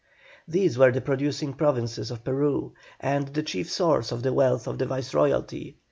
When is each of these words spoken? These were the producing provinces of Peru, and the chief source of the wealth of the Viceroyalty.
These 0.47 0.79
were 0.79 0.91
the 0.91 0.99
producing 0.99 1.53
provinces 1.53 2.09
of 2.09 2.23
Peru, 2.23 2.73
and 2.99 3.27
the 3.27 3.43
chief 3.43 3.69
source 3.69 4.11
of 4.11 4.23
the 4.23 4.33
wealth 4.33 4.65
of 4.65 4.79
the 4.79 4.87
Viceroyalty. 4.87 5.75